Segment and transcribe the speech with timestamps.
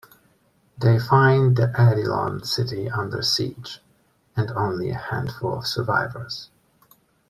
[0.79, 3.83] They find the Eidelon city under siege,
[4.35, 6.49] and only a handful of survivors.